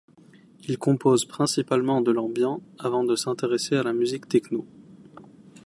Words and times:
Il 0.67 0.79
compose 0.79 1.25
principalement 1.25 2.01
de 2.01 2.11
l'ambient, 2.11 2.59
avant 2.79 3.03
de 3.03 3.15
s'intéresser 3.15 3.75
à 3.75 3.83
la 3.83 3.93
musique 3.93 4.27
techno. 4.27 4.65